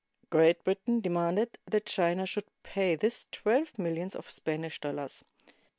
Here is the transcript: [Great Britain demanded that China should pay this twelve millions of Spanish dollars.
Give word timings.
[Great 0.31 0.63
Britain 0.63 0.99
demanded 0.99 1.59
that 1.67 1.85
China 1.85 2.25
should 2.25 2.47
pay 2.63 2.95
this 2.95 3.27
twelve 3.31 3.77
millions 3.77 4.15
of 4.15 4.27
Spanish 4.27 4.79
dollars. 4.79 5.23